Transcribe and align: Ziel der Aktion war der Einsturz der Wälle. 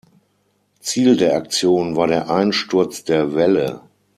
Ziel 0.79 1.15
der 1.15 1.35
Aktion 1.35 1.95
war 1.95 2.07
der 2.07 2.27
Einsturz 2.31 3.03
der 3.03 3.35
Wälle. 3.35 3.81